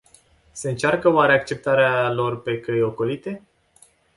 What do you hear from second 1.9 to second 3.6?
lor pe căi ocolite?